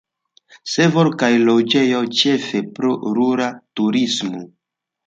[0.75, 3.53] Servoj kaj loĝejoj, ĉefe pro rura
[3.83, 4.45] turismo.